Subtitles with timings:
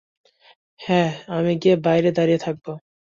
[0.79, 2.71] হ্যাঁ আমি গিয়ে বাইরে দাঁড়িয়ে থাকবো।